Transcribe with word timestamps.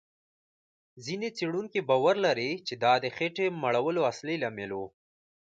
ځینې 1.05 1.27
څېړونکي 1.37 1.79
باور 1.89 2.15
لري، 2.25 2.51
چې 2.67 2.73
دا 2.83 2.93
د 3.03 3.05
خېټې 3.15 3.45
مړولو 3.61 4.01
اصلي 4.11 4.35
لامل 4.43 4.71
و. 4.75 4.81